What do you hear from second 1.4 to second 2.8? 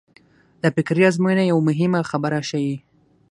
یوه مهمه خبره ښيي.